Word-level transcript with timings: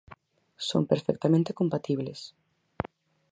Son 0.67 0.81
perfectamente 0.91 1.51
compatibles. 1.59 2.19